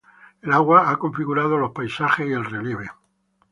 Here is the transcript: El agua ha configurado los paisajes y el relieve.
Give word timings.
El 0.41 0.51
agua 0.51 0.89
ha 0.89 0.97
configurado 0.97 1.57
los 1.59 1.73
paisajes 1.73 2.27
y 2.27 2.31
el 2.31 2.43
relieve. 2.43 2.89